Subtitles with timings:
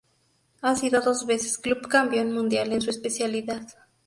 [0.63, 3.67] Ha sido dos veces sub campeón mundial en su especialidad.